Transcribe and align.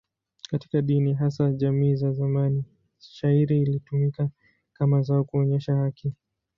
Katika 0.51 0.81
dini, 0.81 1.13
hasa 1.13 1.51
jamii 1.51 1.95
za 1.95 2.11
zamani, 2.11 2.65
shayiri 2.99 3.61
ilitumika 3.61 4.29
kama 4.73 5.01
zao 5.01 5.23
kuonyesha 5.23 5.75
haki. 5.75 6.13